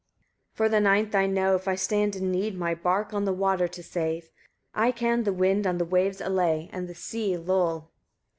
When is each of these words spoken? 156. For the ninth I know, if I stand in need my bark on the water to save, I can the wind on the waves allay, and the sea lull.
156. 0.57 0.57
For 0.57 0.67
the 0.67 0.81
ninth 0.81 1.13
I 1.13 1.31
know, 1.31 1.53
if 1.55 1.67
I 1.67 1.75
stand 1.75 2.15
in 2.15 2.31
need 2.31 2.57
my 2.57 2.73
bark 2.73 3.13
on 3.13 3.25
the 3.25 3.31
water 3.33 3.67
to 3.67 3.83
save, 3.83 4.31
I 4.73 4.89
can 4.89 5.25
the 5.25 5.31
wind 5.31 5.67
on 5.67 5.77
the 5.77 5.85
waves 5.85 6.19
allay, 6.19 6.71
and 6.73 6.87
the 6.87 6.95
sea 6.95 7.37
lull. 7.37 7.91